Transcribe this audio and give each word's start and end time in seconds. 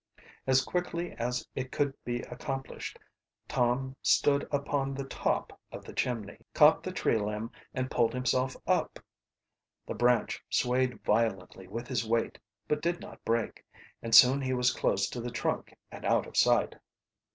As 0.47 0.63
quickly 0.63 1.11
as 1.11 1.47
it 1.53 1.71
could 1.71 1.93
be 2.03 2.21
accomplished, 2.21 2.97
Tom 3.47 3.95
stood 4.01 4.47
upon 4.51 4.95
the 4.95 5.03
top 5.03 5.59
of 5.71 5.85
the 5.85 5.93
chimney, 5.93 6.39
caught 6.55 6.81
the 6.81 6.91
tree 6.91 7.19
limb 7.19 7.51
and 7.71 7.91
pulled 7.91 8.11
himself 8.15 8.55
up. 8.65 8.97
The 9.85 9.93
branch 9.93 10.43
swayed 10.49 11.03
violently 11.03 11.67
with 11.67 11.87
his 11.87 12.03
weight, 12.03 12.39
but 12.67 12.81
did 12.81 12.99
not 12.99 13.23
break, 13.23 13.63
and 14.01 14.15
soon 14.15 14.41
he 14.41 14.55
was 14.55 14.73
close 14.73 15.07
to 15.07 15.21
the 15.21 15.29
trunk 15.29 15.77
and 15.91 16.03
out 16.03 16.25
of 16.25 16.35
sight. 16.35 16.73